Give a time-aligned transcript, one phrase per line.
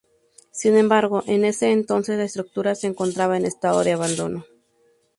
[0.49, 4.43] Sin embargo, en ese entonces la estructura se encontraba en estado de abandono.